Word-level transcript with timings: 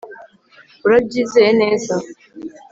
Urabyizeye 0.85 1.49
neza 1.61 1.93